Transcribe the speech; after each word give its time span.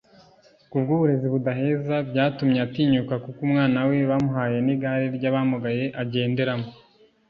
Ku 0.69 0.75
bw’uburezi 0.83 1.27
budaheza 1.33 1.95
byatumye 2.09 2.59
atinyuka 2.67 3.13
kuko 3.23 3.39
umwana 3.47 3.77
we 3.87 3.97
bamuhaye 4.09 4.57
n’igare 4.65 5.05
ry’abamugaye 5.17 5.85
agenderamo 6.01 6.67